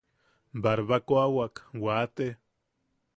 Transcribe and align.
Barkaroawak 0.63 1.55
wate. 1.83 2.27